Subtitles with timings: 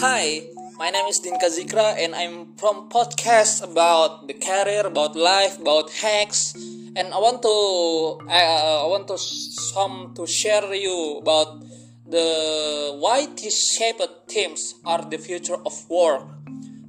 [0.00, 0.44] Hi,
[0.78, 5.90] my name is Dinka Zikra and I'm from podcast about the career, about life, about
[5.90, 6.54] hacks,
[6.96, 11.62] and I want to I, I want to some to share you about
[12.06, 16.24] the why T-shaped teams are the future of work.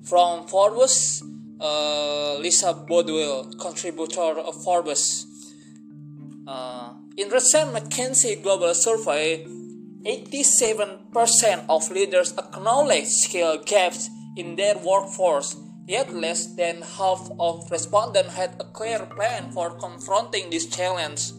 [0.06, 1.22] From Forbes,
[1.60, 5.28] uh, Lisa Bodell, contributor of Forbes.
[6.48, 9.46] Uh, in recent McKinsey Global Survey,
[10.06, 15.56] 87% of leaders acknowledge skill gaps in their workforce,
[15.88, 21.32] yet less than half of respondents had a clear plan for confronting this challenge.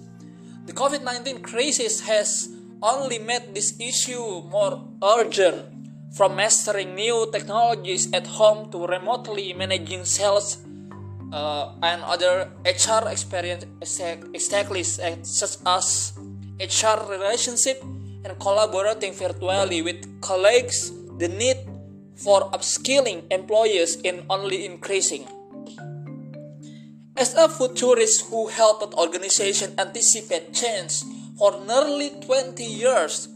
[0.66, 2.48] The COVID 19 crisis has
[2.82, 5.66] only made this issue more urgent,
[6.14, 10.58] from mastering new technologies at home to remotely managing sales
[11.32, 16.12] uh, and other HR experience exactly such as
[16.60, 17.82] HR relationship
[18.24, 21.58] and collaborating virtually with colleagues, the need
[22.14, 25.26] for upskilling employees is only increasing.
[27.16, 31.02] As a futurist who helped organizations anticipate change
[31.38, 33.28] for nearly 20 years,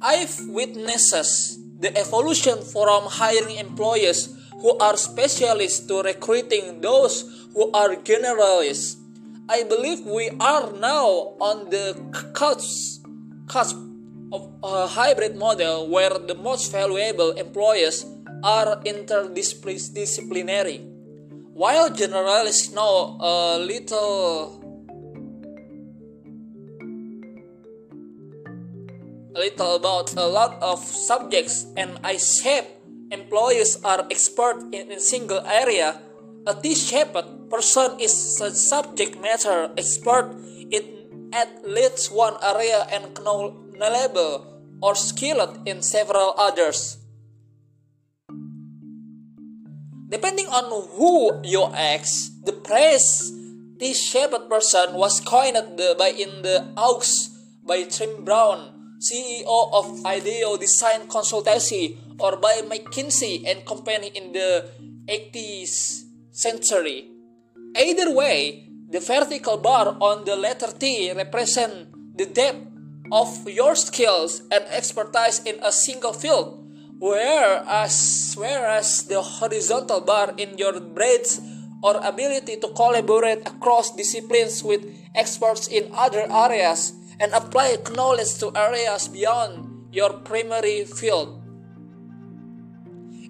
[0.00, 7.96] I've witnessed the evolution from hiring employees who are specialists to recruiting those who are
[7.96, 8.96] generalists.
[9.48, 11.96] I believe we are now on the
[12.34, 13.06] cusp,
[13.46, 13.87] cusp
[14.32, 18.06] of a hybrid model where the most valuable employees
[18.42, 20.80] are interdisciplinary.
[21.52, 24.64] While generalists know a little
[29.34, 32.64] a little about a lot of subjects and I shape
[33.10, 36.00] employees are expert in a single area,
[36.46, 40.36] a T-shaped person is a subject matter expert
[40.70, 43.14] in at least one area and
[43.78, 46.98] knowledgeable or skilled in several others.
[50.08, 53.32] Depending on who you ask, the phrase
[53.78, 57.04] T-shaped person was coined by in the Aux
[57.62, 64.66] by Tim Brown, CEO of IDEO Design Consultancy, or by McKinsey and Company in the
[65.06, 67.12] 80s century.
[67.76, 72.67] Either way, the vertical bar on the letter T represents the depth
[73.10, 76.64] of your skills and expertise in a single field,
[76.98, 81.40] whereas, whereas the horizontal bar in your breadth
[81.82, 88.52] or ability to collaborate across disciplines with experts in other areas and apply knowledge to
[88.54, 91.42] areas beyond your primary field.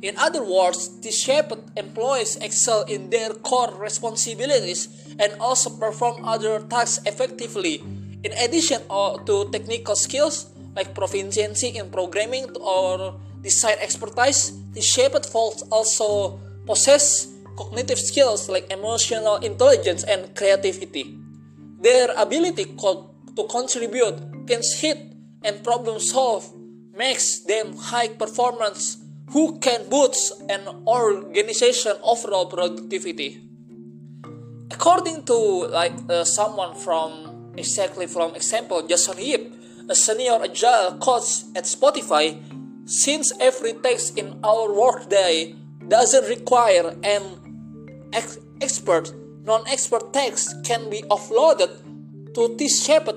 [0.01, 7.05] In other words, T-shaped employees excel in their core responsibilities and also perform other tasks
[7.05, 7.83] effectively
[8.25, 8.83] in addition
[9.27, 17.27] to technical skills like proficiency in programming or design expertise, the shaped folks also possess
[17.57, 21.19] cognitive skills like emotional intelligence and creativity.
[21.81, 24.99] Their ability to contribute, can hit,
[25.43, 26.51] and problem solve
[26.97, 28.99] makes them high performance
[29.31, 33.43] who can boost an organization overall productivity.
[34.71, 37.28] According to like uh, someone from
[37.59, 39.53] exactly from example Jason Yip,
[39.89, 42.39] a senior agile coach at Spotify,
[42.89, 45.55] since every text in our workday
[45.89, 49.13] doesn't require an ex- expert,
[49.45, 51.71] non-expert text can be offloaded
[52.35, 53.17] to T-shaped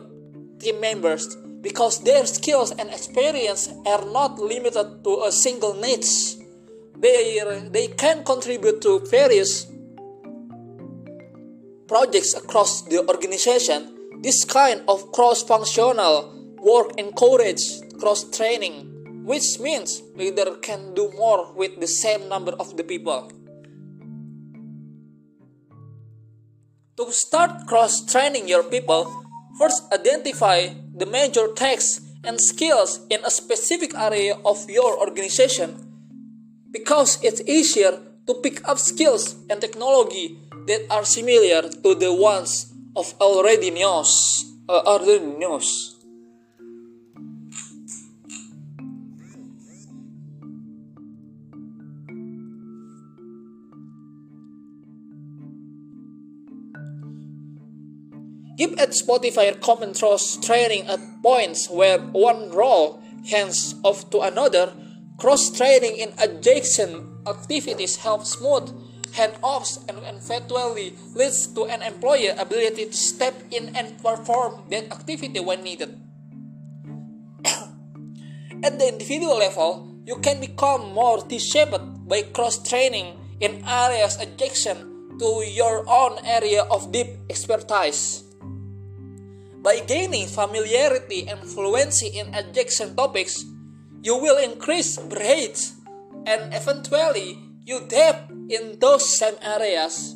[0.60, 6.36] team members because their skills and experience are not limited to a single niche.
[6.98, 7.40] They,
[7.72, 9.68] they can contribute to various
[11.88, 20.94] projects across the organization this kind of cross-functional work encourages cross-training, which means leader can
[20.94, 23.32] do more with the same number of the people.
[26.98, 29.10] To start cross-training your people,
[29.58, 35.92] first identify the major tasks and skills in a specific area of your organization
[36.70, 37.98] because it's easier
[38.28, 40.38] to pick up skills and technology
[40.68, 45.98] that are similar to the ones of already knows uh, already knows
[58.62, 64.72] Give at Spotify common cross training at points where one role hands off to another.
[65.18, 68.70] Cross training in adjacent activities helps smooth
[69.14, 75.40] handoffs and eventually leads to an employer ability to step in and perform that activity
[75.40, 76.00] when needed.
[78.64, 85.46] At the individual level, you can become more T-shaped by cross-training in areas adjacent to
[85.46, 88.24] your own area of deep expertise.
[89.62, 93.46] By gaining familiarity and fluency in adjacent topics,
[94.02, 95.78] you will increase breadth
[96.26, 100.16] and eventually you depth in those same areas.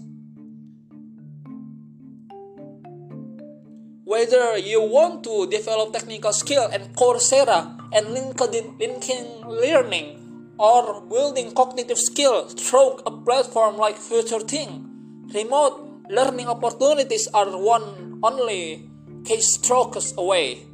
[4.06, 11.52] Whether you want to develop technical skill and Coursera and LinkedIn, LinkedIn Learning or building
[11.54, 18.90] cognitive skill through a platform like FutureThink, remote learning opportunities are one only
[19.24, 20.66] keystrokes away.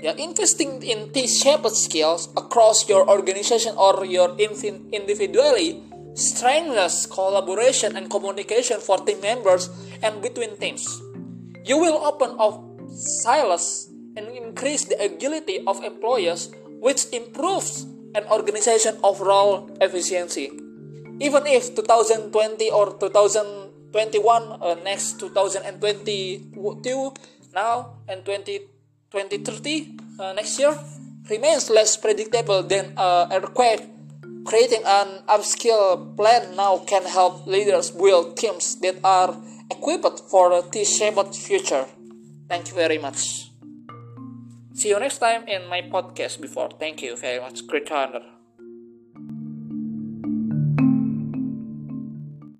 [0.00, 5.84] Yeah, investing in these shaped skills across your organization or your individually
[6.16, 9.68] strengthens collaboration and communication for team members
[10.00, 10.88] and between teams.
[11.68, 12.64] You will open up
[12.96, 16.48] silos and increase the agility of employees,
[16.80, 17.84] which improves
[18.16, 20.48] an organization overall efficiency.
[21.20, 22.32] Even if 2020
[22.72, 27.12] or 2021, uh, next 2022
[27.52, 28.79] now and 20
[29.10, 30.76] 2030 uh, next year
[31.28, 33.82] remains less predictable than uh, earthquake.
[34.44, 39.36] Creating an upskill plan now can help leaders build teams that are
[39.70, 41.86] equipped for a T-shaped future.
[42.48, 43.50] Thank you very much.
[44.74, 46.70] See you next time in my podcast before.
[46.78, 47.66] Thank you very much.
[47.66, 48.39] Great honor.